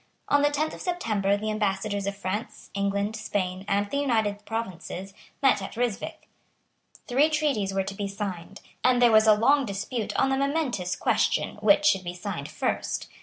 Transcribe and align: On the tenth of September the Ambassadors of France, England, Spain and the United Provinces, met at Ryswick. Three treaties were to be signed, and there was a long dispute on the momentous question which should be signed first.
On 0.29 0.41
the 0.41 0.49
tenth 0.49 0.73
of 0.73 0.81
September 0.81 1.37
the 1.37 1.51
Ambassadors 1.51 2.07
of 2.07 2.17
France, 2.17 2.71
England, 2.73 3.15
Spain 3.15 3.63
and 3.67 3.87
the 3.91 3.97
United 3.97 4.43
Provinces, 4.47 5.13
met 5.43 5.61
at 5.61 5.77
Ryswick. 5.77 6.27
Three 7.07 7.29
treaties 7.29 7.71
were 7.71 7.83
to 7.83 7.93
be 7.93 8.07
signed, 8.07 8.61
and 8.83 8.99
there 8.99 9.11
was 9.11 9.27
a 9.27 9.35
long 9.35 9.63
dispute 9.63 10.15
on 10.15 10.29
the 10.29 10.37
momentous 10.37 10.95
question 10.95 11.57
which 11.57 11.85
should 11.85 12.03
be 12.03 12.15
signed 12.15 12.49
first. 12.49 13.09